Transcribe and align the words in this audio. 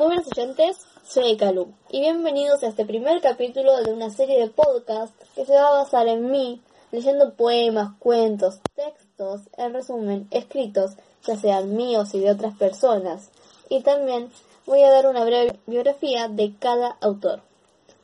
Muy 0.00 0.06
buenos 0.06 0.28
oyentes, 0.34 0.78
soy 1.06 1.36
Calu 1.36 1.74
y 1.90 2.00
bienvenidos 2.00 2.62
a 2.62 2.68
este 2.68 2.86
primer 2.86 3.20
capítulo 3.20 3.82
de 3.82 3.92
una 3.92 4.08
serie 4.08 4.40
de 4.40 4.48
podcasts 4.48 5.14
que 5.34 5.44
se 5.44 5.52
va 5.52 5.68
a 5.68 5.82
basar 5.82 6.08
en 6.08 6.30
mí 6.30 6.62
leyendo 6.90 7.34
poemas, 7.34 7.98
cuentos, 7.98 8.60
textos, 8.74 9.42
en 9.58 9.74
resumen, 9.74 10.26
escritos, 10.30 10.92
ya 11.26 11.36
sean 11.36 11.76
míos 11.76 12.14
y 12.14 12.20
de 12.20 12.30
otras 12.30 12.56
personas. 12.56 13.28
Y 13.68 13.82
también 13.82 14.30
voy 14.64 14.82
a 14.84 14.90
dar 14.90 15.06
una 15.06 15.22
breve 15.22 15.60
biografía 15.66 16.28
de 16.28 16.54
cada 16.58 16.96
autor. 17.02 17.42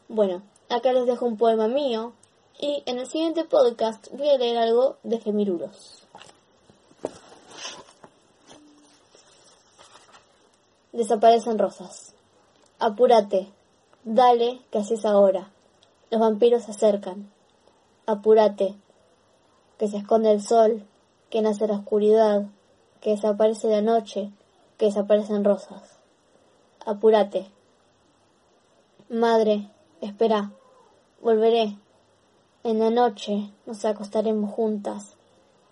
Bueno, 0.09 0.43
acá 0.69 0.93
les 0.93 1.07
dejo 1.07 1.25
un 1.25 1.39
poema 1.39 1.67
mío 1.67 2.13
y 2.61 2.83
en 2.85 2.99
el 2.99 3.07
siguiente 3.07 3.45
podcast 3.45 4.09
voy 4.13 4.29
a 4.29 4.37
leer 4.37 4.59
algo 4.59 4.99
de 5.03 5.19
Gemirulos. 5.19 6.06
Desaparecen 10.93 11.59
rosas. 11.59 12.15
Apúrate, 12.79 13.49
dale, 14.05 14.61
que 14.71 14.79
así 14.79 14.95
es 14.95 15.05
ahora. 15.05 15.51
Los 16.11 16.21
vampiros 16.21 16.65
se 16.65 16.71
acercan. 16.71 17.31
Apúrate, 18.07 18.75
que 19.79 19.89
se 19.89 19.99
esconde 19.99 20.31
el 20.31 20.43
sol, 20.43 20.87
que 21.31 21.43
nace 21.43 21.67
la 21.67 21.75
oscuridad, 21.75 22.47
que 23.01 23.11
desaparece 23.11 23.69
la 23.69 23.83
noche, 23.83 24.31
que 24.79 24.87
desaparecen 24.87 25.45
rosas. 25.45 25.99
Apúrate. 26.85 27.51
Madre, 29.09 29.71
espera, 30.01 30.53
volveré. 31.21 31.77
En 32.63 32.79
la 32.79 32.91
noche 32.91 33.51
nos 33.65 33.85
acostaremos 33.85 34.53
juntas, 34.53 35.17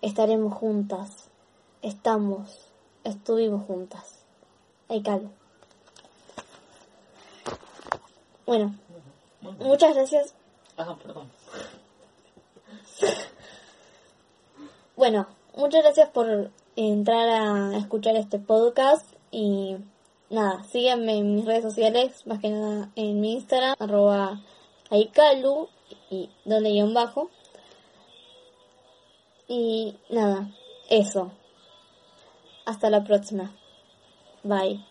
estaremos 0.01 0.53
juntas, 0.53 1.29
estamos, 1.81 2.69
estuvimos 3.03 3.65
juntas. 3.65 4.24
Ay, 4.87 5.01
calvo. 5.01 5.31
Bueno, 8.45 8.75
muchas 9.59 9.95
gracias. 9.95 10.35
Ah, 10.77 10.95
perdón. 11.01 11.31
Bueno, 14.95 15.27
muchas 15.55 15.83
gracias 15.83 16.09
por 16.09 16.51
entrar 16.75 17.27
a 17.27 17.77
escuchar 17.77 18.15
este 18.15 18.39
podcast 18.39 19.05
y 19.31 19.75
nada, 20.29 20.63
síganme 20.65 21.17
en 21.17 21.35
mis 21.35 21.45
redes 21.45 21.63
sociales, 21.63 22.25
más 22.27 22.39
que 22.39 22.49
nada 22.49 22.89
en 22.95 23.19
mi 23.19 23.33
Instagram, 23.33 23.75
arroba 23.79 24.41
aikalu 24.91 25.67
y 26.09 26.29
donde 26.45 26.69
guion 26.69 26.93
bajo. 26.93 27.29
Y 29.47 29.97
nada, 30.09 30.49
eso. 30.89 31.31
Hasta 32.65 32.89
la 32.89 33.03
próxima. 33.03 33.51
Bye. 34.45 34.85